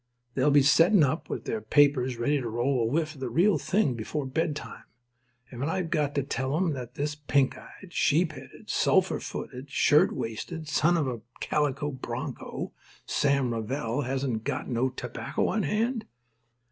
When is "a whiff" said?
2.81-3.13